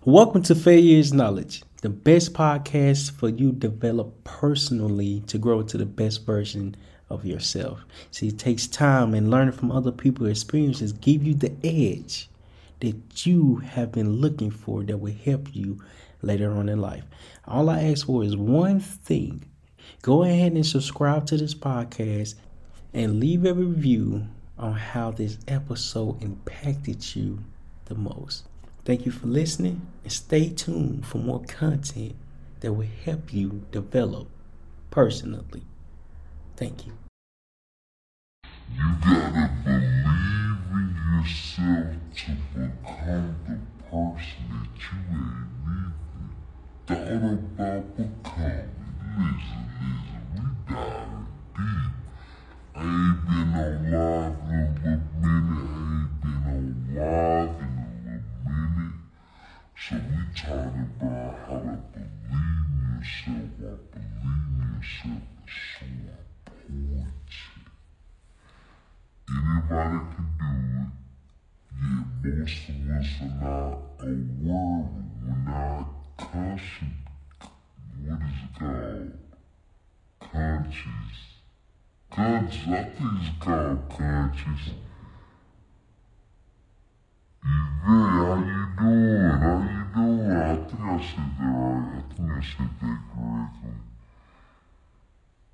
Welcome 0.00 0.42
to 0.44 0.56
Failure 0.56 0.98
is 0.98 1.12
Knowledge, 1.12 1.62
the 1.82 1.88
best 1.88 2.32
podcast 2.32 3.12
for 3.12 3.28
you 3.28 3.52
develop 3.52 4.24
personally 4.24 5.22
to 5.28 5.38
grow 5.38 5.60
into 5.60 5.78
the 5.78 5.86
best 5.86 6.26
version 6.26 6.74
of 7.08 7.24
yourself. 7.24 7.84
See, 8.10 8.28
it 8.28 8.38
takes 8.38 8.66
time 8.66 9.14
and 9.14 9.30
learning 9.30 9.52
from 9.52 9.70
other 9.70 9.92
people's 9.92 10.30
experiences 10.30 10.92
give 10.92 11.22
you 11.22 11.34
the 11.34 11.54
edge 11.62 12.28
that 12.80 13.26
you 13.26 13.56
have 13.56 13.92
been 13.92 14.14
looking 14.14 14.50
for 14.50 14.82
that 14.82 14.96
will 14.96 15.14
help 15.24 15.54
you 15.54 15.78
later 16.20 16.52
on 16.52 16.68
in 16.68 16.80
life. 16.80 17.04
All 17.46 17.70
I 17.70 17.84
ask 17.84 18.06
for 18.06 18.24
is 18.24 18.36
one 18.36 18.80
thing. 18.80 19.44
Go 20.00 20.24
ahead 20.24 20.52
and 20.52 20.66
subscribe 20.66 21.26
to 21.26 21.36
this 21.36 21.54
podcast 21.54 22.34
and 22.92 23.20
leave 23.20 23.44
a 23.44 23.54
review 23.54 24.26
on 24.58 24.72
how 24.72 25.12
this 25.12 25.38
episode 25.46 26.20
impacted 26.24 27.14
you 27.14 27.38
the 27.84 27.94
most. 27.94 28.46
Thank 28.84 29.06
you 29.06 29.12
for 29.12 29.28
listening 29.28 29.86
and 30.02 30.12
stay 30.12 30.48
tuned 30.48 31.06
for 31.06 31.18
more 31.18 31.42
content 31.44 32.16
that 32.60 32.72
will 32.72 32.88
help 33.04 33.32
you 33.32 33.64
develop 33.70 34.26
personally. 34.90 35.62
Thank 36.56 36.86
you. 36.86 36.92
You 38.74 38.96
gotta 39.00 39.52
believe 39.62 40.66
in 40.72 40.96
yourself 41.14 41.94
to 42.16 42.30
become 42.54 43.36
the 43.46 43.58
person 43.88 44.44
that 44.50 44.74
you 44.82 44.98
ain't 45.78 45.92
thought 46.88 47.32
about 47.32 47.96
becoming. 47.96 48.70
Listen, 49.16 49.62
listen, 49.78 50.24
we 50.34 50.74
diving 50.74 51.26
deep. 51.56 51.91
Are 73.22 73.28
not 73.40 73.78
aware. 74.00 74.88
We're 75.22 75.42
not 75.44 75.86
conscious. 76.18 76.94
What 78.04 78.20
is 78.22 78.38
it 78.42 78.52
called? 78.58 79.12
Conscious. 80.20 81.14
Conscious. 82.10 82.68
I 82.68 82.84
think 82.84 83.40
called 83.40 83.82
conscious. 83.90 84.64
Yvette, 87.44 87.82
how 87.84 88.34
you 88.38 88.60
doing? 88.78 89.30
How 89.40 89.56
you 89.62 89.82
doing? 89.94 90.30
I 90.30 90.56
think 90.56 90.80
I 90.80 90.98
said 91.00 91.30
that 91.38 91.50
right. 91.52 91.96
I 91.96 92.14
think 92.14 92.30
I 92.30 92.40
said 92.40 92.70
that 92.80 92.98
correctly. 93.14 93.76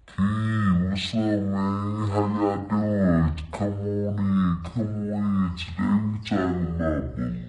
Key, 0.06 0.70
what's 0.88 1.14
up, 1.14 1.20
man? 1.20 2.08
How 2.08 2.24
y'all 2.28 2.60
doing? 2.68 3.34
Come 3.52 3.72
on 3.72 4.16
in, 4.18 4.58
come 4.64 4.88
on 4.88 5.08
in. 5.08 5.54
Today 5.58 5.96
we 6.04 6.18
talking 6.28 6.66
about 6.76 7.16
belief 7.16 7.48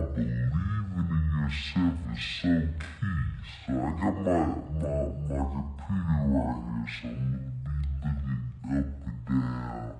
believing 0.00 0.84
in 0.96 1.22
yourself 1.38 1.94
is 2.12 2.22
so 2.42 2.54
key. 2.78 3.20
So 3.66 3.70
I 3.72 3.90
got 4.00 4.14
my 4.20 4.40
my 4.80 4.98
my 5.28 5.42
computer 5.52 6.20
right 6.32 6.60
here, 6.64 6.88
so 7.00 7.08
I'm 7.08 7.18
gonna 7.24 7.50
be 7.64 7.84
looking 8.04 8.42
up 8.70 8.88
and 9.06 9.20
down. 9.26 9.94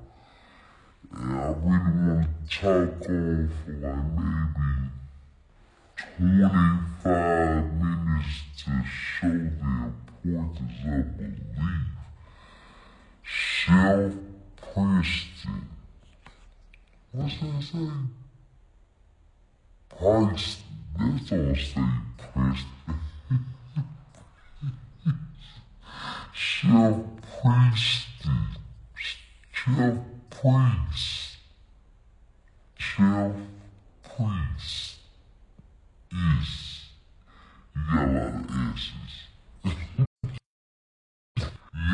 And 1.12 1.30
I 1.32 1.46
really 1.46 1.94
want 2.02 2.16
to 2.22 2.56
talk 2.60 3.08
on 3.08 3.48
for 3.64 3.72
like 3.72 4.08
maybe 4.16 4.68
25 6.18 7.64
minutes 7.74 8.34
to 8.58 8.70
show 8.84 9.28
the 9.28 10.28
importance 10.28 10.78
of 10.86 11.04
belief. 11.16 11.84
Self-Preston. 13.66 15.62
What's 17.12 17.36
that 17.40 17.62
say? 17.62 17.88
Price. 19.98 20.62
That's 20.98 21.32
all 21.32 21.54
say 21.54 21.80
Preston. 22.18 22.94
Self-Preston. 26.62 28.38
Self-Priest. 29.64 31.36
Self-Priest. 32.96 33.44
Is. 36.12 36.50
You 37.74 37.82
got 37.92 38.04
a 38.04 38.12
lot 38.12 38.34
of 38.34 38.50
S's. 38.74 39.14
you 39.64 39.70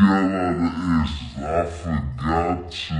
got 0.00 0.20
a 0.20 0.30
lot 0.30 0.54
of 0.54 0.70
S's. 1.02 1.32
I 1.42 1.64
forgot 1.64 2.58
to 2.70 2.96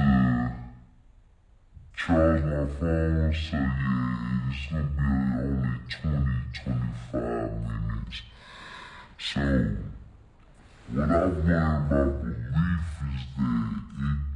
charge 1.94 2.42
my 2.42 2.66
phone, 2.78 3.34
so 3.34 3.56
yeah, 3.56 4.29
it's 4.50 4.66
gonna 4.66 4.82
be 4.82 5.02
only 5.42 5.78
20, 5.88 6.26
25 6.64 7.52
minutes. 7.62 8.22
So, 9.18 9.76
what 10.92 11.10
I 11.10 11.24
learned 11.24 11.92
about 11.92 12.20
belief 12.20 12.86
is 13.14 13.22
that 13.36 13.74
it 14.00 14.29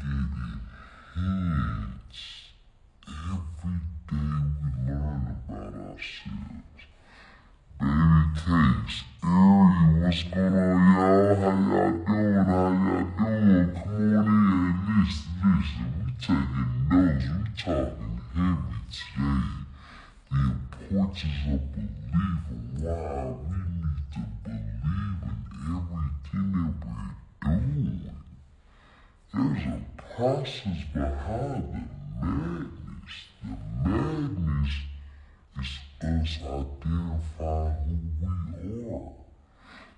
us 36.04 36.38
identifying 36.42 38.12
who 38.20 38.28
we 38.62 38.70
are. 38.94 39.12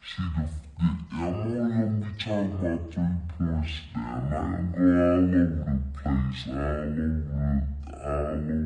See, 0.07 0.23
the, 0.37 0.45
the, 0.79 0.89
I'm 1.13 1.35
only 1.35 1.59
gonna 1.59 1.87
be 1.87 1.91
talking 2.19 2.53
about 2.53 2.83
three 2.93 3.17
points 3.37 3.75
there. 3.95 4.03
I'm 4.03 4.31
not 4.31 4.33
gonna 4.53 4.63
go 4.73 4.85
all 5.03 5.27
over 5.27 5.65
the 5.67 5.75
place, 5.99 6.41
all 6.47 6.55
over, 6.55 7.67
all 8.05 8.27
over 8.27 8.57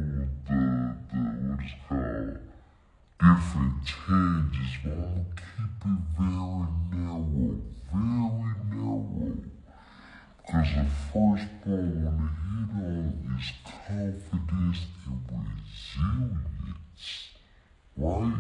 the, 0.47 0.59
the 1.09 1.19
what 1.49 1.61
is 1.65 1.73
called, 1.89 2.39
different 3.21 3.77
tangents, 3.87 4.75
but 4.84 4.93
I'm 4.93 5.00
gonna 5.00 5.25
keep 5.37 5.75
it 5.84 6.00
very 6.19 6.67
narrow, 6.93 7.50
very 7.93 8.55
narrow. 8.69 9.37
Because 10.37 10.71
the 10.75 10.84
first 11.12 11.49
point 11.62 11.71
I 11.71 11.73
want 12.11 12.31
to 12.31 12.34
hit 12.50 12.71
on 12.75 13.37
is 13.39 13.49
confidence 13.65 14.81
and 15.06 15.21
resilience. 15.31 17.30
Right? 18.03 18.33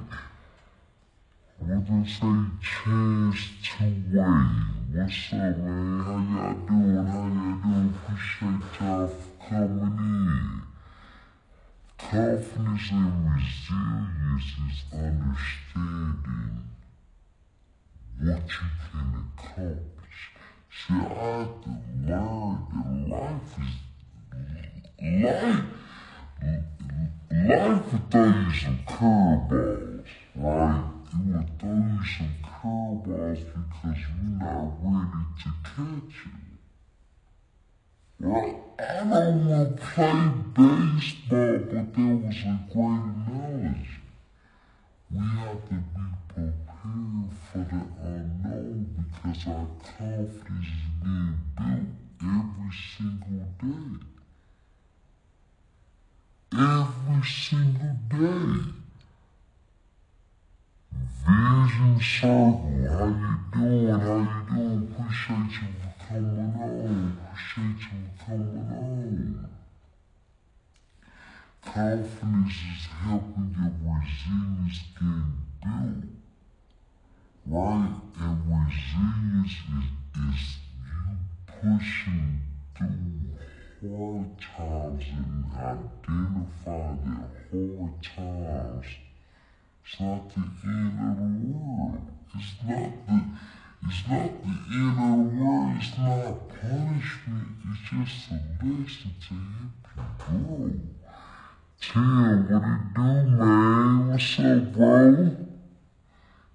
What 1.58 1.84
they 1.86 2.04
say, 2.08 2.32
chance 2.62 3.42
to 3.62 3.84
win. 3.84 4.48
What's 4.90 5.32
up, 5.34 5.56
man? 5.58 6.00
How 6.00 6.16
y'all 6.32 6.56
doing? 6.66 7.04
How 7.04 7.28
y'all 7.28 7.60
doing? 7.60 7.92
Appreciate 8.08 8.64
y'all 8.80 9.08
for 9.08 9.32
coming 9.50 9.98
in. 10.00 10.62
Confidence 11.98 12.88
and 12.90 13.18
resilience 13.28 14.48
is 14.64 14.78
understanding 14.94 16.54
what 18.18 18.46
you 18.48 18.66
can 18.88 19.08
accomplish. 19.36 20.20
See, 20.72 20.94
I 20.94 20.96
had 21.36 21.52
to 21.64 21.70
learn 22.08 22.56
that 22.72 22.92
life 23.10 23.52
is 23.60 23.72
life. 25.22 25.68
Life 27.30 28.10
throw 28.10 28.24
you 28.24 28.52
some 28.52 28.78
curveballs, 29.00 30.04
right? 30.36 30.84
It 31.12 31.24
will 31.26 31.46
throw 31.58 31.72
you 31.72 32.00
some 32.04 32.34
curveballs 32.44 33.40
because 33.40 33.98
you're 33.98 34.36
not 34.38 34.66
ready 34.82 35.24
to 35.40 35.48
catch 35.64 36.18
it. 36.26 36.50
Right? 38.20 38.56
I 38.78 38.80
don't 38.98 39.46
want 39.46 39.78
to 39.78 39.82
play 39.82 40.20
baseball, 40.54 41.58
but 41.70 41.86
there 41.94 42.16
was 42.16 42.40
a 42.44 42.60
great 42.70 43.04
analogy. 43.08 43.96
We 45.10 45.18
have 45.18 45.60
to 45.68 45.74
be 45.74 46.04
prepared 46.28 46.54
for 47.50 47.58
the 47.58 47.82
unknown 48.04 48.78
because 48.96 49.42
our 49.48 49.66
confidence 49.96 50.44
is 50.44 50.82
being 51.02 51.38
built 51.56 51.88
every 52.20 52.72
single 52.98 53.48
day. 53.62 53.92
Every 56.52 57.22
single 57.24 57.96
day. 58.10 58.79
Circle, 62.00 62.64
how 62.88 63.04
you 63.08 63.36
doing? 63.52 64.00
How 64.00 64.16
you 64.16 64.32
doing? 64.48 64.88
Appreciate 64.90 65.52
you 65.52 65.68
for 65.82 65.92
coming 66.08 66.54
on. 66.56 67.18
Appreciate 67.26 67.82
you 67.92 68.00
for 68.16 68.24
coming 68.24 68.68
on. 68.70 69.50
Confidence 71.62 72.54
is 72.54 72.86
helping 73.04 73.54
your 73.54 73.72
resilience 73.84 74.80
get 74.98 75.28
built. 75.60 76.08
Right? 77.44 77.94
And 78.18 78.38
resilience 78.48 79.56
is, 79.76 79.86
is 80.24 80.42
you 80.86 81.04
pushing 81.46 82.40
through 82.78 83.36
hard 83.80 84.30
times 84.40 85.04
and 85.12 85.44
identify 85.54 86.96
that 87.04 87.28
hard 87.52 87.94
times 88.02 88.86
it's 89.84 90.00
not 90.00 90.28
the 90.34 90.40
the 90.40 90.70
world. 91.48 92.06
It's 92.34 92.54
not 92.66 93.06
the 93.06 93.18
it's 93.86 94.08
not 94.08 94.30
the 94.42 94.54
the 94.72 95.10
world. 95.34 95.76
It's 95.78 95.98
not 95.98 96.48
punishment. 96.48 97.48
It's 97.70 97.82
just 97.90 98.30
a 98.30 98.38
lesson 98.62 99.12
to 99.28 99.34
help 99.56 99.84
you 99.96 100.04
grow. 100.18 100.72
Tim, 101.80 102.48
what 102.50 102.62
it 102.62 102.94
do, 102.94 103.30
man? 103.30 104.08
What's 104.08 104.38
up, 104.38 104.72
bro? 104.72 105.36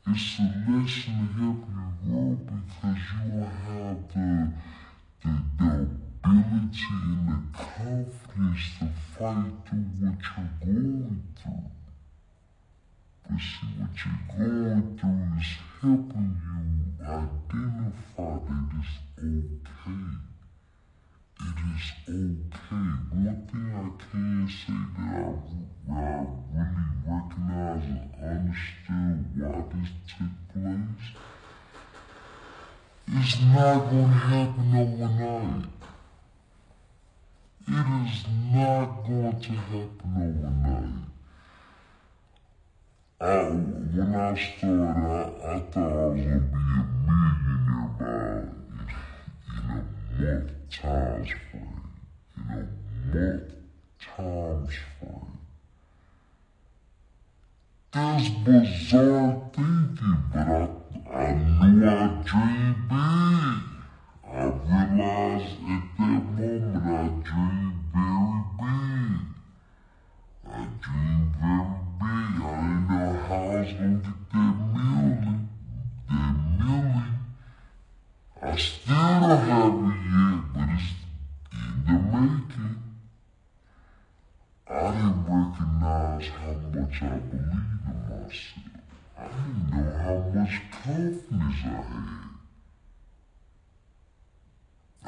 It's 0.08 0.40
a 0.40 0.42
lesson 0.70 1.16
to 1.18 1.42
help 1.42 1.62
you 1.68 1.88
grow 2.06 2.38
because 2.46 3.02
you 3.12 3.22
will 3.34 3.52
have 3.66 4.00
the, 4.14 4.54
the, 5.24 5.32
the 5.58 5.72
ability 6.24 6.94
and 6.94 7.28
the 7.28 7.38
confidence 7.58 8.66
to 8.80 8.86
fight 9.18 9.54
through 9.68 9.90
what 10.00 10.20
you're 10.38 10.74
going 10.74 11.24
through. 11.42 11.75
But 13.28 13.40
see, 13.40 13.72
what 13.80 13.94
you're 14.06 14.24
going 14.38 14.98
through 15.00 15.40
is 15.40 15.52
helping 15.82 16.32
you 16.46 16.62
identify 17.04 18.34
that 18.46 18.70
it's 18.80 18.96
okay. 19.18 20.14
It 21.42 21.60
is 21.76 21.88
okay. 22.08 22.90
One 23.12 23.42
thing 23.50 23.68
I 23.74 23.78
can 24.00 24.48
say 24.48 24.80
that 24.98 25.36
I, 25.92 25.94
I 25.94 26.00
really 26.54 26.94
recognize 27.08 27.86
and 27.86 28.06
understood 28.24 29.18
why 29.36 29.58
this 29.74 29.92
took 30.08 30.34
place, 30.54 31.06
it's 33.08 33.36
not 33.42 33.78
going 33.90 34.06
to 34.06 34.14
happen 34.14 34.70
overnight. 34.76 35.66
It 37.68 37.88
is 38.08 38.18
not 38.54 38.86
going 39.08 39.40
to 39.42 39.52
happen 39.52 40.12
overnight. 40.16 41.06
I, 43.22 43.26
when 44.26 44.38
I 44.38 44.58
started, 44.58 44.82
I, 44.82 45.54
I 45.54 45.60
thought 45.72 45.92
I 45.92 46.06
was 46.06 46.22
gonna 46.22 46.40
be 46.40 46.56
a 46.56 46.88
millionaire 47.06 47.90
by 48.00 48.06
in 49.52 49.60
a 49.60 49.78
month 50.18 50.52
times 50.72 51.30
frame. 51.52 51.90
In 52.40 52.52
a 52.52 52.64
month 53.14 53.44
times 54.00 54.76
frame. 55.00 55.38
That's 57.92 58.30
bizarre 58.30 59.34
thinking, 59.54 60.20
but 60.34 60.48
I, 60.48 60.70
I 61.14 61.32
knew 61.34 61.88
I 61.88 61.90
dreamed 62.26 62.90
big. 62.90 63.58
I 64.28 64.44
realized 64.44 65.54
at 65.54 65.84
that 65.98 66.20
moment 66.28 66.76
I 66.76 67.08
dreamed 67.24 67.80
very 67.94 68.42
big. 68.58 69.22
I 70.48 70.68
dreamed 70.82 71.32
very 71.40 71.76
big. 72.00 72.34
I 72.42 72.54
didn't 72.66 73.55
know 73.74 73.74
how 73.74 73.74
I 73.74 73.74
was 73.74 73.74
gonna 73.74 73.98
get 73.98 74.18
that 74.32 74.56
million. 74.74 75.50
That 76.10 76.36
million. 76.60 77.14
I 78.42 78.56
still 78.58 78.96
don't 78.96 79.40
have 79.40 79.74
it 79.74 79.98
yet, 80.12 80.40
but 80.54 80.68
it's 80.76 80.90
in 81.54 81.76
the 81.86 81.96
making. 82.12 82.78
I 84.68 84.92
didn't 84.92 85.22
recognize 85.26 86.28
how 86.30 86.54
much 86.74 86.98
I 87.02 87.04
believed 87.18 87.86
in 87.88 87.98
myself. 88.10 88.66
I 89.18 89.20
didn't 89.28 89.64
know 89.72 89.88
how 90.04 90.18
much 90.34 90.56
confidence 90.72 91.62
I 91.64 91.68
had. 91.68 92.26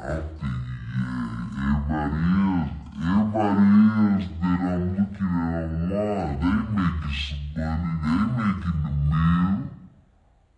think, 0.10 0.62
yeah, 0.94 1.58
everybody 1.58 2.22
else, 2.38 2.70
everybody 3.02 3.66
else 3.98 4.26
that 4.40 4.58
I'm 4.62 4.84
looking 4.96 5.26
at 5.26 5.52
online, 5.58 6.34
they 6.38 6.54
making 6.78 7.16
some 7.18 7.42
money, 7.58 7.92
they 8.04 8.18
making 8.38 8.78
the 8.84 8.92
meal. 9.10 9.58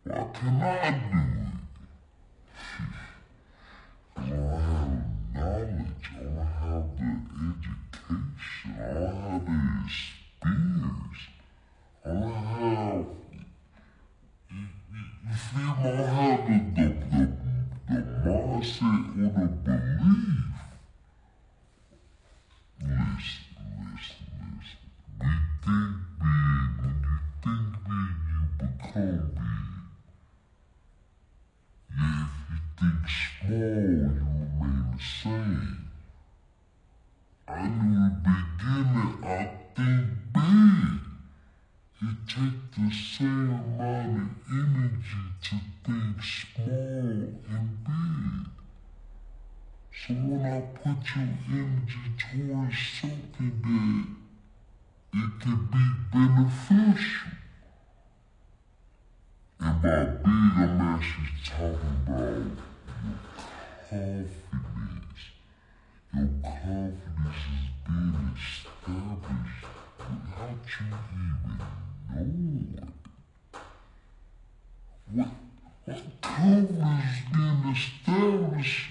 Why 0.05 0.20
can't 0.35 0.62
I 0.62 0.64
do 0.90 1.19
it? 1.19 1.56
I 4.17 4.19
don't 4.29 4.61
have 4.61 5.05
knowledge, 5.35 6.05
I 6.12 6.23
don't 6.23 6.52
have 6.61 6.87
the 6.99 7.11
education, 7.49 8.70
I 8.76 8.93
don't 8.93 9.17
have 9.17 9.43
the 9.47 9.56
experience, 9.87 11.23
I 12.05 12.06
don't 12.11 12.44
have, 12.44 13.06
you, 14.50 14.64
you, 14.93 15.05
you 15.29 15.35
feel 15.35 15.73
me? 15.73 15.81
I 15.81 15.90
don't 15.97 16.09
have 16.09 16.40
the, 16.47 16.56
the, 16.76 16.87
the, 17.88 17.99
the 18.25 18.35
mindset 19.00 19.26
or 19.26 19.49
the 19.49 19.49
belief. 19.64 20.50
Listen, 22.81 23.44
listen, 23.81 24.26
listen. 24.56 24.81
We 25.20 25.26
think 25.64 25.94
big. 26.19 26.69
When 26.81 26.97
you 27.05 27.17
think 27.43 27.73
big, 27.85 28.14
you 28.29 28.41
become 28.58 29.26
big. 29.35 29.69
Yeah, 31.99 32.26
if 32.26 32.50
you 32.50 32.58
think 32.79 33.02
small, 33.08 33.58
you 33.58 34.25
remain 34.61 34.87
the 34.93 35.02
same. 35.02 35.79
I 37.49 37.50
knew 37.69 37.97
in 37.97 38.02
the 38.02 38.31
beginning 38.31 39.14
I 39.25 39.26
think 39.76 40.06
big. 40.32 41.00
It 42.02 42.17
takes 42.26 42.64
the 42.76 42.88
same 42.91 43.50
amount 43.50 44.17
of 44.23 44.29
energy 44.50 45.25
to 45.43 45.55
think 45.85 46.17
small 46.23 47.19
and 47.50 47.69
big. 47.85 48.50
So 49.93 50.14
when 50.14 50.43
I 50.47 50.61
put 50.79 50.99
your 51.16 51.66
towards 52.18 52.76
something 53.00 53.54
that 53.62 55.18
it 55.18 55.30
can 55.40 55.68
be 55.72 55.84
beneficial. 56.12 57.32
And 59.58 59.82
by 59.82 60.04
big, 60.04 60.25
I'm 60.25 60.80
actually 60.80 61.35
talking 61.44 61.96
about 62.06 62.42
your 63.90 64.06
confidence. 64.62 65.23
Your 66.14 66.28
confidence 66.42 67.42
is 67.50 67.66
being 67.87 68.30
established 68.37 69.66
without 69.99 70.62
you 70.78 70.87
even 71.26 71.56
knowing. 72.08 72.92
What, 75.12 75.30
what 75.87 76.02
confidence 76.23 77.04
is 77.04 77.20
being 77.35 77.75
established 77.75 78.90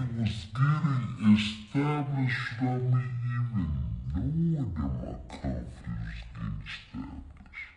it 0.00 0.06
was 0.16 0.46
getting 0.54 1.36
established 1.36 2.60
without 2.60 2.82
me 2.82 3.02
even 3.36 3.68
knowing 4.14 4.52
that 4.54 4.68
my 4.76 5.12
confidence 5.28 5.68
is 6.08 6.22
getting 6.32 6.62
established. 6.64 7.70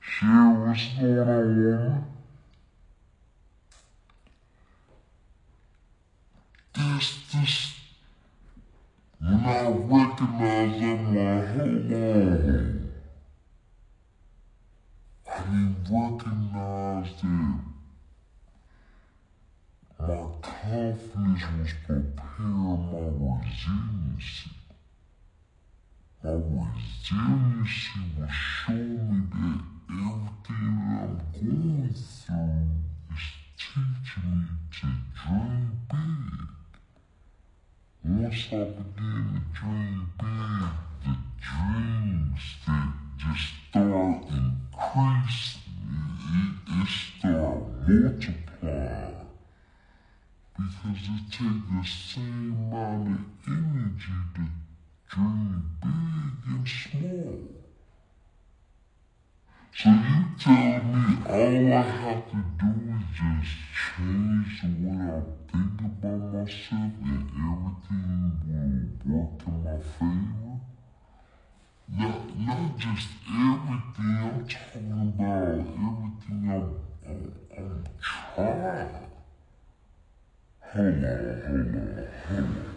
Share 0.00 0.50
what's 0.50 0.86
going 0.98 1.18
on, 1.18 1.46
woman? 1.64 2.04
This, 6.74 7.08
this, 7.32 7.54
when 9.20 9.44
I 9.44 9.68
recognize 9.68 10.82
I'm 10.82 11.02
like, 11.14 11.46
hold 11.48 11.92
on. 11.92 12.92
I 15.28 15.38
didn't 15.44 15.86
recognize 15.90 17.10
that 17.22 17.72
my 20.02 20.26
confidence 20.42 21.42
was 21.58 21.72
preparing 21.86 22.80
my 22.90 23.06
resiliency. 23.22 24.50
My 26.24 26.32
resiliency 26.32 28.00
was 28.18 28.30
showing 28.30 29.06
me 29.08 29.28
that 29.38 29.60
everything 29.92 30.74
that 30.74 31.02
I'm 31.02 31.14
going 31.32 31.94
through 31.94 31.94
is 31.94 33.26
teaching 33.56 34.30
me 34.32 34.46
to 34.72 34.86
dream 35.14 35.66
big. 35.88 36.34
I 38.32 38.34
begin 38.34 38.80
to 38.96 39.60
dream 39.60 40.08
the 40.18 41.16
dreams 41.38 42.42
that 42.66 42.88
just 43.18 43.46
start 43.68 44.24
increasing, 44.24 45.60
it, 46.32 46.54
it 46.66 46.88
start 46.88 47.60
multiplying. 47.86 49.28
Because 50.56 51.02
it 51.12 51.24
takes 51.30 51.64
the 51.68 51.84
same 51.84 52.56
amount 52.72 53.08
of 53.08 53.22
energy 53.48 54.18
to 54.34 54.44
dream 55.10 55.52
big 55.82 56.32
and 56.48 56.66
small. 56.66 57.36
So 59.74 59.88
you 59.90 60.18
tell 60.40 60.84
me 60.84 61.04
all 61.28 61.72
I 61.72 61.82
have 61.82 62.22
to 62.30 62.36
do 62.60 62.70
is 62.96 63.04
just 63.12 63.52
change 63.74 64.52
the 64.62 64.68
way 64.88 64.96
I 65.00 65.20
think 65.50 65.76
about 65.80 66.22
myself 66.32 66.92
and 67.02 67.24
everything 67.36 68.22
will 68.46 69.16
work 69.16 69.40
in 69.46 69.54
my 69.64 69.78
favor? 69.78 70.54
Not, 71.88 72.18
not 72.38 72.78
just 72.78 73.08
everything, 73.28 74.16
I'm 74.22 74.46
talking 74.46 74.92
about 74.92 75.58
everything 75.58 76.42
I'm, 76.50 76.66
I'm, 77.06 77.20
I'm 77.56 77.84
trying. 78.00 79.08
Hold 80.72 81.04
on, 81.04 81.30
hold 81.46 81.74
on, 81.76 82.08
hold 82.28 82.48
on. 82.48 82.72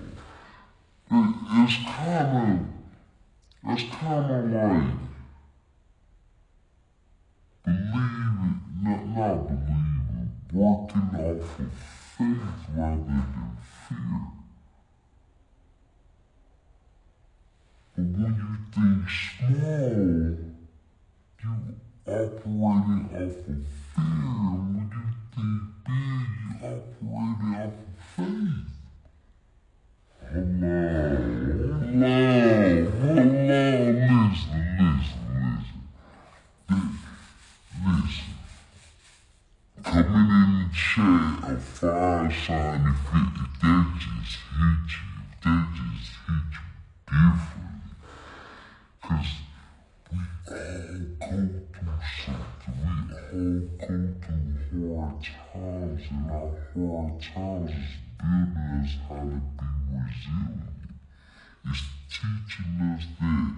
It, 1.12 1.26
it's 1.64 1.78
kind 1.86 2.40
of, 2.40 2.60
of 4.32 4.52
like, 4.52 4.94
believing, 7.64 8.62
not, 8.82 9.04
not 9.08 9.48
believing, 9.48 10.30
working 10.54 11.10
off 11.14 11.60
of 11.60 11.72
faith 12.18 12.60
rather 12.76 13.02
than 13.04 13.58
fear. 13.88 14.22
But 17.96 18.06
when 18.06 18.34
you 18.36 18.52
think 18.74 19.10
small, 19.10 20.36
you 21.42 21.52
operating 22.08 23.04
off 23.14 23.38
of 23.48 23.62
fear. 23.94 24.26
When 24.76 24.88
you 24.94 25.06
think 25.34 25.62
big, 25.86 26.30
you 26.40 26.52
operating 26.64 27.54
off 27.56 27.74
of 27.74 27.96
faith. 28.16 28.75
Hard 30.36 30.66
times 55.54 56.02
and 56.10 56.32
our 56.32 56.52
hard 56.74 57.22
times 57.22 57.72
is 57.72 57.98
building 58.18 58.84
us 58.84 58.98
how 59.08 59.16
to 59.16 59.42
be 59.58 59.65
resilient. 60.16 60.62
It's 61.68 61.84
teaching 62.10 62.80
us 62.82 63.06
that 63.20 63.52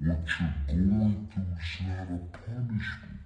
what 0.00 0.18
you're 0.40 0.76
going 0.76 1.28
through 1.32 1.56
is 1.58 1.72
not 1.86 2.08
a 2.08 2.20
punishment. 2.36 3.20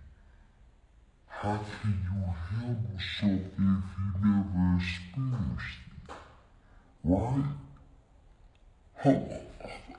How 1.27 1.57
can 1.83 1.95
you 2.05 2.21
handle 2.51 2.99
something 3.21 3.69
if 3.79 3.91
you 3.99 4.09
never 4.25 4.65
experienced 4.77 5.81
it? 5.89 6.15
Right? 7.05 7.45
Huh, 8.97 9.21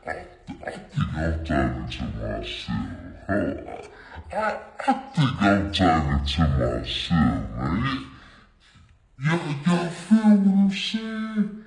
I, 0.05 0.25
I 0.65 0.71
think 0.71 1.13
I'm 1.15 1.45
talking 1.45 1.87
to 1.89 2.03
myself. 2.17 2.97
Huh, 3.27 3.53
I, 4.31 4.35
I 4.87 4.93
think 4.93 5.41
I'm 5.41 5.71
talking 5.71 6.25
to 6.25 6.41
myself, 6.47 7.43
man. 7.55 8.07
Y'all, 9.19 9.39
y'all 9.65 9.89
feel 9.89 10.17
what 10.17 10.57
I'm 10.57 10.71
saying? 10.71 11.66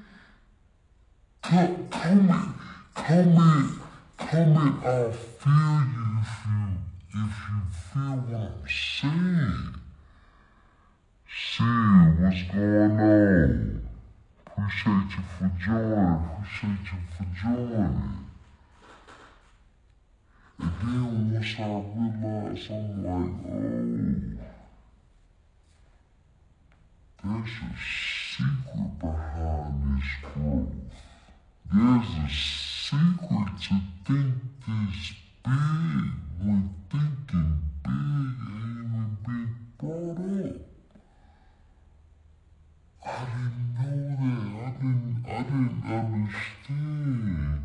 Come, 1.42 1.88
comment, 1.88 2.54
comment, 2.94 3.70
comment. 4.18 4.84
I'll 4.84 5.10
feel 5.10 5.80
you 5.94 6.06
if 6.20 6.34
you 6.46 6.60
if 7.12 7.36
you 7.48 7.60
feel 7.92 8.16
what 8.28 8.40
I'm 8.40 8.68
saying. 8.68 9.74
See 11.26 11.64
what's 12.22 12.42
going 12.52 13.00
on. 13.00 13.88
Appreciate 14.46 15.10
you 15.16 15.24
for 15.38 15.50
joining. 15.58 16.20
Appreciate 16.30 16.86
you 16.92 16.98
for 17.16 17.26
joining. 17.42 18.08
And 20.58 20.72
then 20.82 21.32
once 21.32 21.54
I 21.58 21.60
realized, 21.96 22.70
I'm 22.70 22.86
like, 23.02 23.34
oh, 23.48 23.70
there's 27.24 27.56
a 27.62 27.72
secret 28.36 28.92
behind 28.98 29.74
this 29.96 30.10
growth. 30.22 30.72
There's 31.72 32.02
a 32.02 32.28
secret 32.28 33.54
to 33.62 33.74
think 34.04 34.34
this 34.66 35.14
big 35.44 36.10
when 36.42 36.74
thinking 36.90 37.62
big 37.84 37.92
ain't 37.92 38.80
even 38.80 39.10
been 39.24 39.54
brought 39.78 40.18
up. 40.18 40.56
I 43.06 43.08
didn't 43.24 43.70
know 43.78 43.98
that. 44.18 44.50
I 44.58 44.70
didn't 44.80 45.22
I 45.28 45.42
didn't 45.44 45.82
understand. 45.86 47.62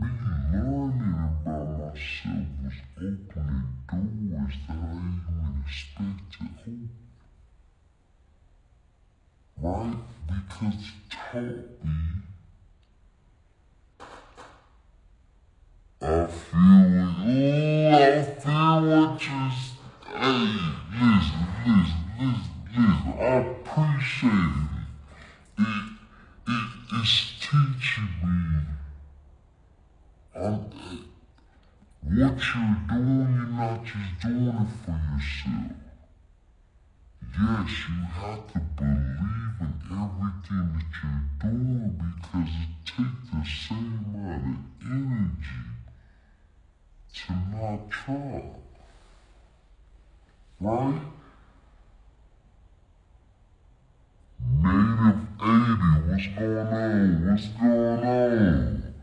Me 0.00 0.08
learning 0.50 1.16
about 1.44 1.68
myself 1.78 2.48
was 2.64 2.78
opening 2.96 3.68
doors 3.90 4.56
that 4.66 4.72
I 4.72 4.80
didn't 4.80 5.20
even 5.28 5.52
expect 5.66 6.24
to 6.32 6.42
open. 6.62 6.88
Right? 9.60 10.00
Because 10.26 10.82
I 11.32 11.34
feel. 11.34 11.48
Ooh, 16.84 17.92
I 17.92 18.22
feel 18.22 18.82
what 18.82 19.24
you 19.24 19.40
Hey, 20.04 20.52
listen, 20.92 21.42
listen, 21.64 22.02
listen, 22.18 22.52
listen. 22.68 23.12
I 23.18 23.20
appreciate 23.48 24.32
it. 24.32 24.82
It, 25.58 25.84
it 26.48 26.68
it's 27.00 27.16
teaching 27.40 28.12
me. 28.22 28.36
I'm, 30.36 30.60
what 32.02 32.36
you're 32.54 32.76
doing, 32.90 33.32
you're 33.32 33.46
not 33.46 33.84
just 33.84 34.12
doing 34.20 34.48
it 34.48 34.68
for 34.84 35.00
yourself. 35.14 35.80
Yes, 37.40 37.72
you 37.88 37.96
have 38.20 38.42
to 38.52 38.58
believe 38.76 39.51
in 39.62 39.72
everything 39.90 40.66
that 40.74 40.90
you're 40.98 41.50
doing 41.50 41.94
because 41.98 42.52
it 42.62 42.72
takes 42.84 43.22
the 43.30 43.42
same 43.44 44.04
amount 44.14 44.44
of 44.46 44.90
energy 44.90 45.62
to 47.14 47.32
not 47.52 47.90
try. 47.90 48.42
Right? 50.60 51.02
Native 54.62 55.22
80, 55.40 56.02
what's 56.08 56.26
going 56.26 56.66
on? 56.66 57.30
What's 57.30 57.48
going 57.48 58.04
on? 58.04 58.94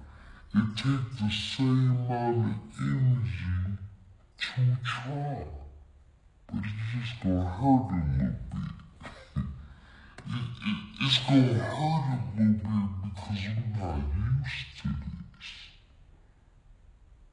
It 0.55 0.67
takes 0.75 1.21
the 1.21 1.29
same 1.29 1.91
amount 1.91 2.37
of 2.37 2.81
energy 2.81 3.59
to 4.39 4.61
try. 4.83 5.45
But 6.47 6.63
it's 6.63 7.07
just 7.07 7.23
gonna 7.23 7.45
hurt 7.45 7.91
a 7.91 8.03
little 8.17 8.35
bit. 8.51 8.88
It, 10.29 10.45
it, 10.67 10.79
it's 11.01 11.17
gonna 11.19 11.53
hurt 11.53 12.05
a 12.13 12.21
little 12.37 12.53
bit 12.53 12.89
because 13.03 13.41
we're 13.45 13.79
not 13.79 13.97
used 13.97 14.69
to 14.81 14.87
this. 14.87 15.49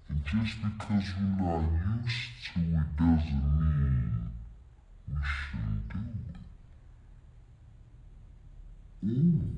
And 0.09 0.19
just 0.25 0.55
because 0.63 1.07
we're 1.17 1.37
not 1.45 1.65
used 2.05 2.35
to 2.45 2.61
it 2.61 2.89
doesn't 2.97 3.47
mean 3.59 4.09
we 5.09 5.17
shouldn't 5.23 5.89
do 5.89 5.99
it. 9.03 9.11
Ooh. 9.11 9.57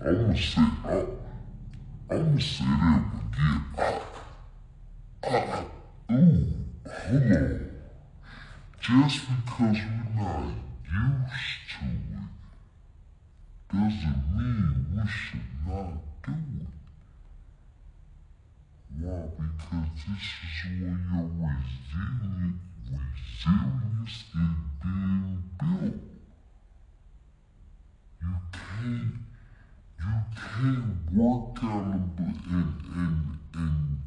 I'm 0.00 0.14
gonna 0.14 0.36
say, 0.36 0.62
I, 0.84 1.04
I'm 2.10 2.24
gonna 2.24 2.40
say 2.40 2.64
that 2.64 3.02
again. 3.34 3.60
I, 3.76 5.28
I, 5.28 5.64
ooh, 6.14 6.46
hold 6.88 7.32
on. 7.32 7.70
Just 8.80 9.18
because 9.28 9.76
we're 9.76 10.22
not 10.22 10.54
used 10.90 11.60
to 11.78 11.86
it 11.86 12.28
doesn't 13.70 14.24
mean 14.34 14.86
we 14.94 15.06
should 15.06 15.40
not 15.66 15.98
do 16.24 16.32
it. 16.32 16.66
Why? 18.98 19.28
Because 19.36 19.88
this 20.06 20.26
is 20.42 20.80
where 20.80 20.98
your 21.12 21.28
resilient, 21.36 22.56
resilience 22.90 24.24
is 24.34 24.56
being 24.82 25.44
built. 25.60 25.94
You 28.20 28.34
can't, 28.52 29.16
you 29.98 30.16
can't 30.34 31.12
work 31.12 31.62
and, 31.62 32.18
and, 32.46 32.80
and, 32.94 33.36
and 33.54 33.98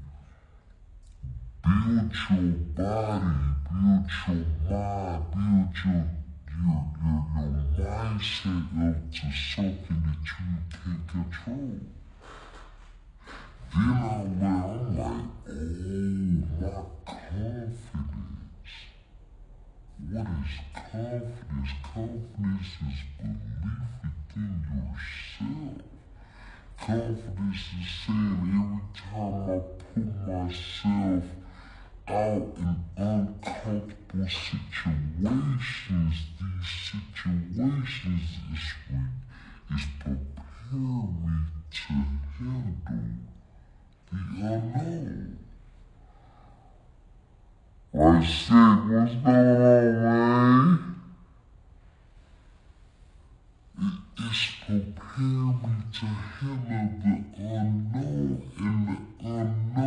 build 1.64 2.14
your 2.30 2.56
body, 2.76 3.36
build 3.70 4.10
your 4.28 4.46
mind, 4.70 5.32
build 5.32 5.70
your 5.86 6.08
your, 6.64 6.84
your, 7.04 7.22
your 7.78 7.88
mindset 7.88 8.70
of 8.78 8.96
to 9.12 9.26
something 9.32 10.00
that 10.06 10.22
you 10.28 10.46
can't 10.70 11.04
control. 11.08 11.80
Then 13.74 13.90
I'm 13.92 14.30
like, 14.42 14.62
I'm 14.68 14.98
like, 15.00 15.26
oh, 15.50 16.32
my 16.62 16.82
confidence. 17.06 17.78
What 20.12 20.28
is 20.28 20.56
confidence? 20.74 21.72
Confidence 21.84 22.72
is 22.88 23.00
belief 23.18 23.92
in 24.36 24.54
yourself. 24.76 25.82
Confidence 26.78 27.64
is 27.80 27.90
saying 28.06 28.40
every 28.42 28.84
time 28.98 29.40
I 29.50 29.62
put 29.94 30.10
myself 30.28 31.26
out 32.08 32.58
in 32.58 32.76
uncomfortable 32.98 34.28
situations. 34.28 36.16
These 36.40 36.72
situations 36.92 38.26
is, 38.54 38.66
is 39.76 39.86
prepare 40.00 40.18
me 40.72 41.36
to 41.72 41.94
handle 42.40 42.76
the 44.12 44.18
unknown. 44.42 45.38
Right, 47.94 48.26
Sid, 48.26 48.80
what's 48.90 49.16
going 49.16 49.26
on, 49.26 49.92
man? 50.02 50.96
It's 54.18 54.46
prepare 54.66 55.52
me 55.62 55.74
to 55.94 56.06
handle 56.06 56.96
the 57.04 57.16
unknown, 57.44 58.32
and 58.60 58.88
the 58.88 58.96
unknown 59.28 59.81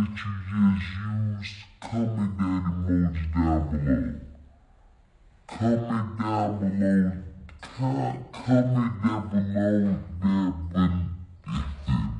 that 0.00 0.16
you 0.16 0.32
just 0.48 0.88
used, 1.40 1.58
comment 1.80 2.32
that 2.38 2.62
emoji 2.68 3.24
down 3.34 3.60
below. 3.70 4.06
Comment 5.46 6.10
down 6.18 6.50
below. 6.60 7.04
Com- 7.60 8.24
comment 8.32 8.94
down 9.02 9.22
below 9.28 9.98
that 10.22 10.94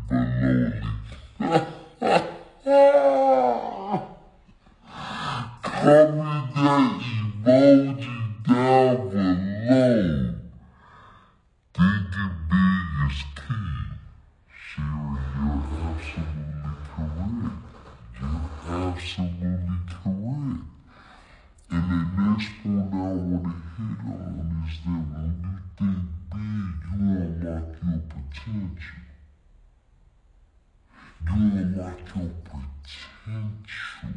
below. 0.09 0.73
comment 5.63 6.49
that 6.55 7.01
emoji 7.41 8.19
down 8.47 8.97
below. 9.11 10.35
Thinking 11.73 12.35
big 12.51 12.89
is 13.07 13.21
key. 13.37 13.71
Sherry, 14.53 15.17
you're 15.35 15.65
absolutely 15.89 16.75
correct. 16.93 17.57
You're 18.21 18.45
absolutely 18.69 19.79
correct. 19.89 20.65
And 21.73 21.85
the 21.89 21.99
next 22.21 22.51
point 22.63 22.93
I 22.93 22.95
want 22.95 23.45
to 23.45 23.51
hit 23.51 24.01
on 24.05 24.67
is 24.67 24.77
that 24.85 25.01
when 25.09 25.35
you 25.41 25.57
think 25.79 26.03
big, 26.31 26.73
you 26.91 27.05
unlock 27.09 27.69
your 27.81 28.01
potential. 28.11 29.01
You 31.27 31.35
unlock 31.37 31.99
your 32.17 32.33
potential. 32.45 34.13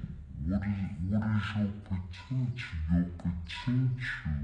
What 0.45 0.63
is, 0.63 0.71
what 1.09 1.23
is 1.23 1.47
your 1.55 1.71
potential? 1.87 2.77
Your 2.91 3.05
potential 3.17 4.41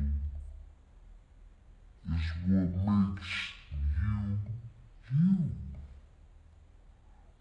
is 2.05 2.08
what 2.47 2.69
makes 2.85 3.31
you 4.01 4.37
you. 5.11 5.51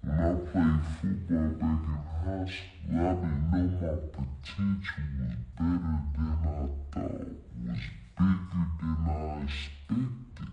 When 0.03 0.19
I 0.19 0.33
played 0.51 0.81
football 1.01 1.49
back 1.61 1.83
in 1.85 1.99
high 2.25 2.47
school, 2.47 2.97
I 2.97 3.14
didn't 3.14 3.51
know 3.51 3.67
my 3.81 3.95
potential 4.17 5.05
was 5.19 5.37
better 5.59 5.97
than 6.14 6.31
I 6.43 6.67
thought, 6.93 7.29
was 7.67 7.85
bigger 8.17 8.64
than 8.81 8.99
I 9.07 9.43
expected. 9.43 10.53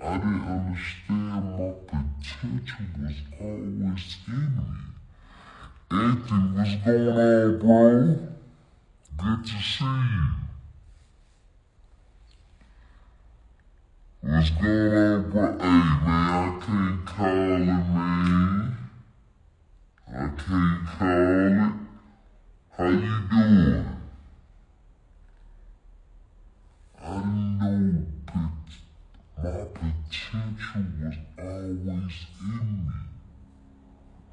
I 0.00 0.16
didn't 0.18 0.46
understand 0.48 1.44
my 1.58 1.70
potential 1.86 2.86
was 3.02 3.18
always 3.40 4.16
in 4.28 4.42
me. 4.56 4.68
Anthony, 5.90 6.48
what's 6.56 6.74
going 6.84 7.08
on, 7.08 7.58
bro? 7.58 7.88
Good 9.16 9.44
to 9.46 9.62
see 9.62 9.84
you. 9.84 10.47
What's 14.20 14.50
going 14.50 14.92
on, 14.96 15.30
bro? 15.30 15.52
Hey, 15.52 15.64
man, 15.64 16.04
I 16.08 16.58
can't 16.66 17.06
call 17.06 17.54
it, 17.54 17.66
man. 17.66 18.76
I 20.08 20.28
can't 20.36 20.86
call 20.86 21.54
it. 21.54 21.72
How 22.76 22.88
you 22.88 23.16
doing? 23.30 23.86
I 27.00 27.06
know 27.06 28.06
my 29.40 29.64
potential 29.72 30.84
was 31.00 31.18
always 31.38 32.16
in 32.40 32.86
me. 32.86 32.98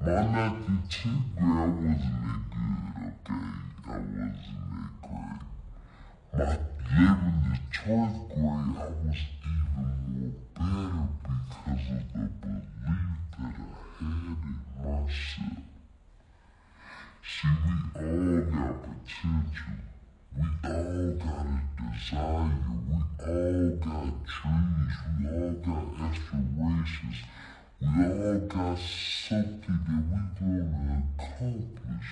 My 0.00 0.12
lucky 0.20 0.76
two 0.90 1.18
I 1.40 1.66
wasn't 1.66 2.26
that 2.26 2.40
good, 2.50 3.06
okay? 3.06 3.54
I 3.86 3.96
wasn't 3.98 4.66
that 4.72 4.90
great. 5.00 5.40
My 6.34 6.58
11th 6.82 7.54
to 7.54 7.80
12th 7.80 8.20
grade, 8.28 8.76
I 8.76 8.88
was 9.06 9.20
even 9.46 9.96
more 10.12 10.34
better 10.54 11.06
because 11.22 11.86
of 11.90 12.02
the 12.12 12.24
belief 12.40 13.16
that 13.32 13.36
I 13.36 13.42
had 13.42 13.56
in 14.00 14.54
myself. 14.76 15.62
See, 17.22 17.54
we 17.94 18.02
all 18.02 18.40
got 18.42 18.74
potential. 18.82 19.78
We 20.36 20.44
all 20.64 21.08
got 21.16 21.46
a 21.46 21.88
desire. 21.92 22.60
We 22.86 22.94
all 23.24 23.70
got 23.76 24.08
dreams. 24.24 24.96
We 25.18 25.26
all 25.28 25.52
got 25.64 25.86
aspirations. 26.10 27.18
We 27.80 27.86
all 28.04 28.38
got 28.48 28.78
something 28.78 29.80
that 29.86 30.02
we 30.40 30.60
want 30.60 30.96
to 31.18 31.24
accomplish. 31.24 32.10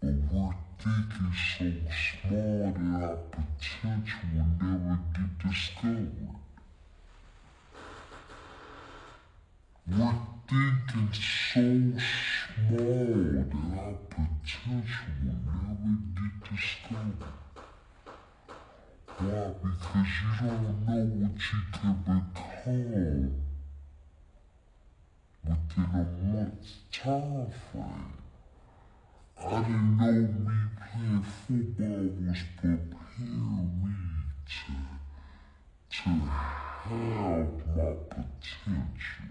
But 0.00 0.16
we're 0.32 0.54
thinking 0.84 1.32
so 1.32 1.64
small 2.28 2.74
that 2.76 3.02
our 3.02 3.16
potential 3.32 4.28
will 4.34 4.52
never 4.60 4.98
get 5.14 5.32
discovered. 5.48 6.36
We're 9.88 10.12
thinking 10.46 11.08
so 11.12 11.64
small 12.36 12.76
that 13.32 13.50
our 13.80 13.94
potential 14.10 15.12
will 15.22 15.40
never 15.48 15.94
get 16.18 16.34
discovered. 16.52 17.32
Why? 19.18 19.44
Because 19.62 20.12
you 20.20 20.48
don't 20.48 20.86
know 20.86 21.02
what 21.16 21.36
you 21.48 21.60
can 21.72 21.94
become 22.04 23.32
within 25.44 25.84
a 25.94 26.04
month's 26.26 26.74
time 26.92 27.48
frame. 27.72 28.23
I 29.36 29.60
didn't 29.60 29.96
know 29.98 30.12
me 30.12 30.58
playing 30.78 31.22
football 31.22 32.08
was 32.26 32.38
preparing 32.56 33.70
me 33.82 33.94
to, 34.46 34.72
to 35.90 36.10
have 36.10 37.48
my 37.76 37.90
potential. 38.08 39.30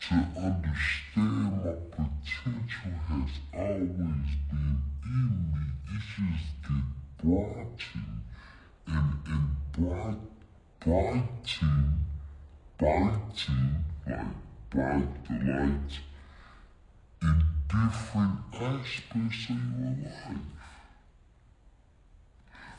To 0.00 0.14
understand 0.36 1.64
my 1.64 1.74
potential 1.90 2.94
has 3.08 3.32
always 3.52 4.32
been 4.48 4.78
in 5.04 5.28
me. 5.52 5.64
It 5.88 6.02
just 6.16 6.54
get 6.62 6.86
brightened 7.22 8.22
and, 8.86 9.12
and 9.26 9.48
bright, 9.72 10.18
brighten, 10.80 12.04
brighten, 12.78 13.84
like 14.06 14.70
bright 14.70 15.24
the 15.28 15.34
light 15.52 15.92
in 17.24 17.42
different 17.68 18.38
aspects 18.52 19.48
of 19.48 19.56
your 19.78 19.94
life. 20.04 20.38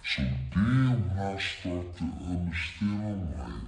So 0.08 0.22
then 0.54 1.10
when 1.10 1.20
I 1.20 1.40
start 1.40 1.88
to 1.98 2.06
understand, 2.30 3.02
I'm 3.02 3.22
like, 3.40 3.66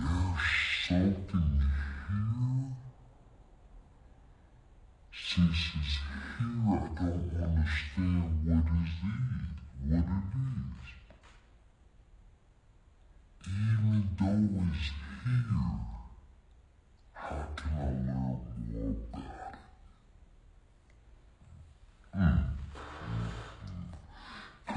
oh, 0.00 0.38
there's 0.38 0.88
something 0.88 1.50
here. 2.08 2.72
Since 5.12 5.62
it's 5.76 5.94
here, 6.38 6.72
I 6.72 6.88
don't 6.96 7.30
understand 7.42 8.32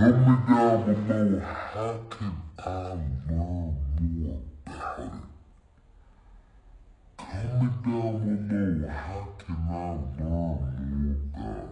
Comment 0.05 0.45
down 0.47 0.85
below 0.85 1.39
how 1.39 1.97
can 2.11 2.33
I 2.59 2.69
learn 3.27 3.73
more 4.01 4.39
about 4.67 4.99
it? 4.99 5.11
Comment 7.17 7.77
down 7.83 8.13
below 8.47 8.87
how 8.87 9.21
can 9.39 9.57
I 9.67 9.73
learn 10.21 10.21
more 10.21 10.61
about 11.33 11.69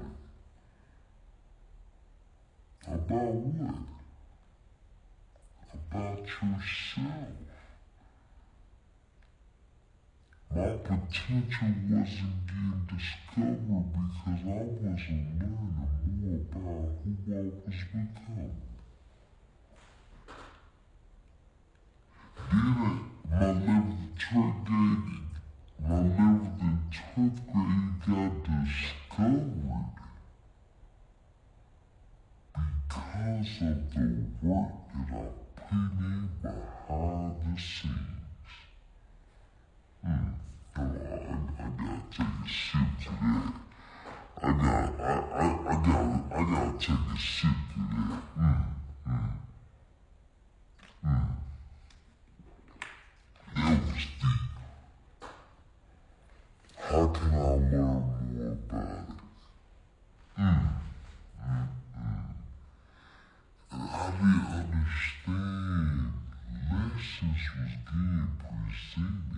it? 2.82 2.91
About 2.91 3.34
what? 3.36 3.76
About 5.76 6.26
yourself. 6.26 7.38
My 10.56 10.69
potential 10.82 11.74
wasn't 11.91 12.38
getting 12.48 12.82
discovered 12.89 13.86
because 13.93 14.41
I 14.43 14.63
wasn't 14.82 15.39
about 17.34 17.43
who 17.43 17.52
I 17.52 17.69
was 17.69 17.80
becoming. 17.91 18.62
Then 22.52 23.10
my 23.30 23.38
11th 23.38 23.96
grade, 24.32 24.98
my 25.82 25.96
11th 25.96 26.62
and 26.62 26.80
12th 27.15 27.41
grade 27.52 27.93
got 28.08 28.34
discovered 28.43 29.86
because 32.54 33.62
of 33.62 33.93
the 33.93 34.08
work 34.41 34.72
that 34.93 35.10
I 35.12 35.30
put 35.56 35.74
in 35.74 36.30
behind 36.41 37.34
the 37.43 37.60
scenes. 37.60 38.13
Mm. 40.06 40.34
Oh, 40.76 40.82
I, 40.82 41.63
I 41.63 41.69
gotta 41.78 42.02
take 42.12 42.28
a 42.28 42.50
sip 42.50 42.89
to 43.04 43.10
that. 43.22 43.54
I 44.41 44.52
got, 44.52 45.00
I, 45.00 45.13
I, 45.34 45.46
I 45.69 45.76
got, 45.86 46.10
I 46.32 46.43
gotta 46.43 46.78
take 46.80 46.98
a 46.98 47.17
sip 47.17 47.58
to 47.74 47.80
that. 47.80 48.22
Mm, 48.39 48.63
mm, 49.08 49.32
mm. 51.06 51.28
That 53.56 53.80
was 53.86 54.06
deep. 54.19 55.28
How 56.78 57.06
can 57.08 57.34
I 57.34 57.38
learn 57.38 57.72
more 57.72 58.52
about 58.52 58.89
it? 58.89 59.15
Mm, 60.39 60.63
mm, 61.39 61.67
mm. 61.98 62.26
I 63.72 64.12
didn't 64.12 64.48
understand. 64.60 66.13
Lessons 66.72 67.43
was 67.56 67.74
being 67.91 68.28
presented 68.91 69.33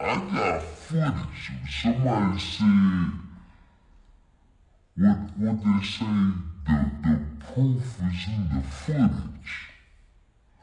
I 0.00 0.14
got 0.32 0.62
footage. 0.62 1.50
Somebody 1.82 2.38
said, 2.38 3.10
what, 4.96 5.18
what 5.36 5.58
they 5.64 5.84
say, 5.84 6.06
the, 6.66 6.76
the 7.02 7.14
proof 7.52 7.82
is 7.82 8.22
in 8.28 8.42
the 8.54 8.62
footage. 8.62 9.52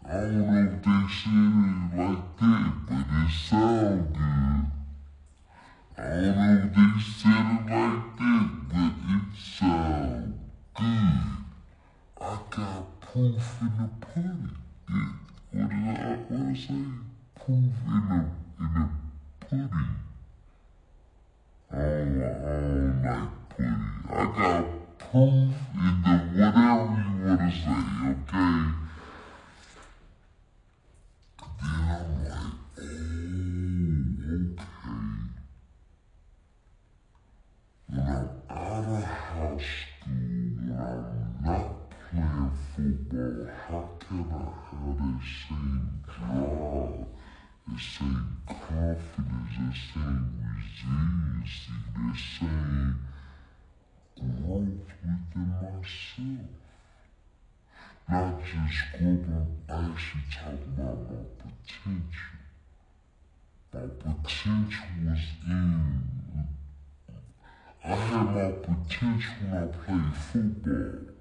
I 0.07 0.13
don't 0.13 0.47
know 0.47 0.63
if 0.71 0.83
they 0.83 1.03
said 1.11 1.51
it 1.91 1.99
like 1.99 2.25
that, 2.39 2.71
but 2.87 3.07
it 3.11 3.31
sound 3.49 4.13
good. 4.13 4.65
I 5.97 5.99
don't 6.07 6.35
know 6.37 6.53
if 6.63 6.71
they 6.75 6.91
said 7.01 7.45
it 7.49 7.63
like 7.69 8.05
that, 8.17 8.47
but 8.71 8.93
it 9.11 9.27
sound 9.37 10.39
good. 10.75 11.25
I 12.21 12.39
got 12.49 13.01
proof 13.01 13.45
in 13.61 13.71
the 13.79 13.87
pudding. 13.99 14.55
What 15.51 15.69
did 15.69 15.75
I, 15.75 16.07
what 16.07 16.29
did 16.29 16.39
I 16.39 16.53
say? 16.55 16.83
Proof 17.35 17.75
in 17.85 18.01
the, 18.07 18.19
in 18.63 18.69
the 18.73 19.04
pudding. 19.49 19.69
I 21.71 21.77
don't, 21.77 23.01
I 23.05 23.27
pudding. 23.49 23.83
I 24.09 24.25
got 24.25 24.65
proof 24.97 25.53
in 25.73 25.93
the 26.03 26.13
whatever 26.33 26.95
you 26.95 27.25
want 27.25 27.39
to 27.39 27.49
say, 27.51 27.79
okay? 28.09 28.57
Then 31.61 31.81
I'm 31.91 32.09
like, 32.23 32.45
oh, 32.77 32.91
okay. 34.35 34.75
When 37.87 38.01
I'm 38.01 38.27
out 38.49 38.85
of 38.85 39.03
high 39.03 39.57
school, 39.57 40.15
when 40.57 40.77
I'm 40.79 41.05
not 41.43 41.67
playing 41.91 42.51
football, 42.75 43.39
how 43.67 43.79
can 43.99 44.19
I 44.19 44.37
have 44.71 44.97
that 44.97 45.17
same 45.47 45.85
drive, 46.05 47.05
the 47.67 47.77
same 47.79 48.13
the 48.13 48.14
same 49.75 50.25
resiliency, 50.55 51.73
the 51.93 52.07
same 52.17 52.99
growth 54.15 54.89
within 55.01 55.47
myself? 55.61 56.49
Not 58.09 58.39
just 58.43 58.79
growth, 58.93 59.25
I'm 59.29 59.93
actually 59.93 60.27
talking 60.31 60.73
about 60.77 60.99
my 61.09 61.23
potential. 61.37 62.35
My 63.73 63.85
potential 63.99 64.89
was 65.03 65.25
in 65.47 66.15
I 67.83 67.87
had 67.87 68.25
my 68.33 68.51
potential 68.51 69.33
when 69.41 69.53
I 69.53 69.67
played 69.67 70.15
football. 70.15 71.13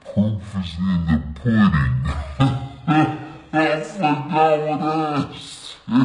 Proof 0.00 0.64
is 0.64 0.72
in 0.78 1.00
the 1.06 1.18
pudding. 1.40 1.96
I 3.52 3.80
forgot 3.80 4.58
what 4.60 5.36
said. 5.36 5.63
I 5.86 6.00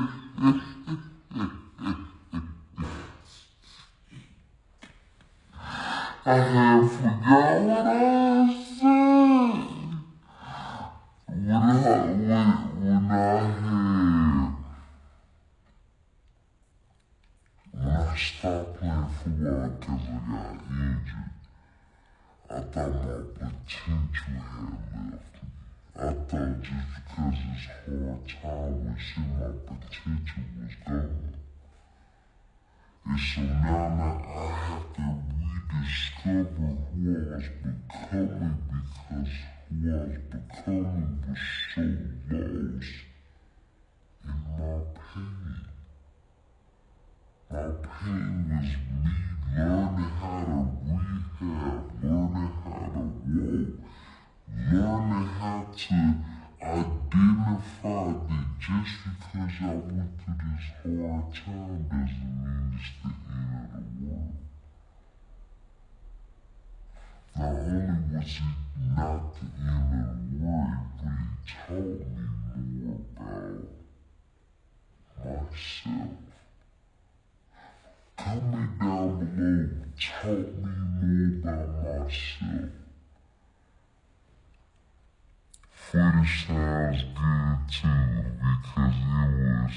had 6.26 6.90
forgot 6.92 7.62
what 7.62 7.86
I 7.88 8.66
said. 8.78 9.70
When 11.28 11.52
I, 11.52 11.64
when, 12.12 12.50
when 12.84 13.06
I 13.10 13.40
had 13.40 14.56
When 17.72 17.88
I 17.88 18.16
stopped 18.18 18.80
playing 18.80 19.08
football 19.24 19.70
because 19.70 20.04
I 20.04 20.20
got 20.30 20.60
injured, 20.70 21.32
I 22.50 22.60
thought 22.60 22.94
my 23.06 23.20
potential 23.34 24.40
had 24.52 25.12
left 25.14 25.59
me. 26.00 26.08
I 26.08 26.14
thought 26.14 26.62
just 26.62 26.88
because 26.96 27.34
this 27.34 27.68
hard 27.86 28.28
time 28.28 28.86
was 28.86 29.02
here, 29.16 29.26
my 29.40 29.52
potential 29.66 30.44
was 30.62 30.76
gone. 30.86 31.36
And 33.06 33.20
so 33.20 33.42
now 33.42 33.90
that 33.98 34.22
I 34.28 34.52
have 34.52 34.94
to 34.94 35.06
rediscover 35.40 36.70
who 36.94 37.10
I 37.10 37.36
was 37.36 37.48
becoming 37.64 38.58
because 38.70 39.34
who 39.70 39.90
I 39.90 40.04
was 40.04 40.18
becoming 40.30 41.24
was 41.28 41.40
so 41.76 41.82
lost 42.30 42.94
in 44.24 44.38
my 44.58 44.82
pain. 44.96 45.66
My 47.52 47.70
pain 47.82 48.34
was 48.50 48.70
me 48.90 49.14
learning 49.58 50.12
how 50.20 50.44
to 50.46 50.60
rehab, 50.86 52.04
learning 52.04 52.52
how 52.64 52.80
to 52.94 53.04
walk, 53.26 53.74
learning 54.72 55.28
how 55.40 55.68
to 55.76 56.16
identify 56.62 58.12
that 58.12 58.46
just 58.60 58.94
because 59.06 59.56
I 59.62 59.74
went 59.74 60.12
through 60.20 60.40
this 60.44 60.68
hard 60.84 61.28
time 61.34 61.82
doesn't 61.90 62.34
mean 62.44 62.74
it's 62.76 62.92
the 63.02 63.10
end 63.32 63.70
of 63.74 63.82
the 63.82 64.06
world. 64.06 64.36
Not 67.38 67.54
only 67.56 67.98
was 68.14 68.28
it 68.28 68.56
not 68.98 69.22
the 69.36 69.46
end 69.62 69.92
of 70.04 70.14
the 70.20 70.36
world, 70.46 70.90
it 71.00 71.50
really 71.70 72.00
taught 72.00 72.02
me 72.16 72.26
more 72.80 73.00
about 75.18 75.44
myself. 75.52 76.18
Comment 78.18 78.72
down 78.80 79.10
below, 79.20 79.64
taught 80.00 80.52
me 80.58 80.72
more 81.02 81.56
about 81.56 81.70
myself. 82.04 82.70
Footy 85.92 86.24
sounds 86.46 87.02
good 87.16 87.58
too 87.72 87.90
because 88.46 88.98
it 89.02 89.34
was 89.58 89.74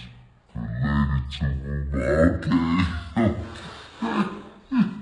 related 0.54 1.24
to 1.30 1.46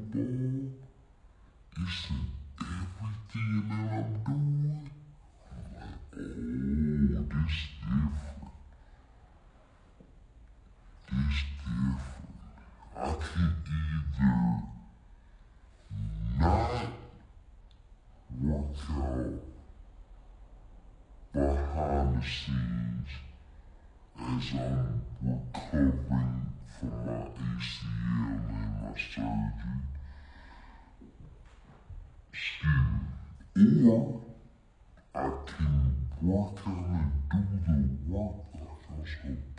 can 36.21 36.29
work 36.29 36.59
out 36.67 37.11
and 37.31 37.47
do 37.65 37.71
the 37.71 38.13
work 38.13 38.35
like 38.53 38.69
I'm 38.89 39.05
supposed 39.05 39.57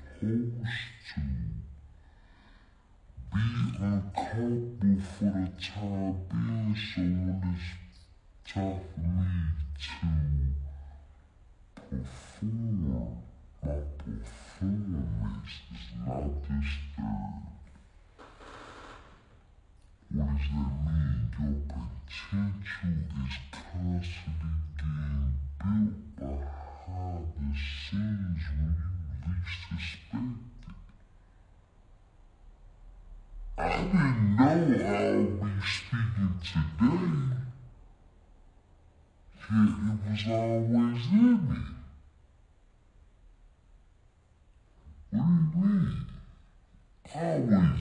to. 1.15 1.21
Be 3.33 3.47
uncomfortable 3.81 5.01
for 5.19 5.25
the 5.25 5.47
time 5.61 6.17
being 6.31 6.77
so 8.45 8.61
when 8.61 9.29
it's 9.65 9.87
time 9.87 10.55
for 11.75 11.81
me 11.81 11.81
to 11.81 11.97
perform, 11.97 13.13
my 13.65 13.79
performance 13.99 15.55
is 15.73 15.87
not 16.07 16.31
disturbed. 16.43 17.67
What 20.15 20.29
does 20.29 20.47
that 20.51 20.73
mean? 20.85 21.21
Your 21.41 21.57
potential 21.67 22.97
is 23.25 23.37
constantly 23.51 24.55
being 24.77 25.33
built 25.63 25.95
behind 26.19 27.25
the 27.39 27.53
scenes 27.55 28.43
when 28.57 28.73
you 28.79 28.89
least 29.29 29.63
expect 29.73 30.15
it. 30.15 30.79
I 33.59 33.61
didn't 33.77 34.37
know 34.37 34.55
I'll 34.87 35.23
be 35.23 35.53
speaking 35.65 36.35
today, 36.43 37.11
yet 39.51 39.71
it 39.89 39.99
was 40.11 40.23
always 40.29 41.03
in 41.13 41.39
me. 41.49 41.61
What 45.11 45.27
do 45.27 45.33
you 45.33 45.63
mean? 45.63 45.95
Always 47.15 47.71